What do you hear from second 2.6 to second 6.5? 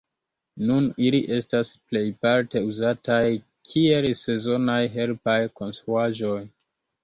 uzataj kiel sezonaj helpaj konstruaĵoj.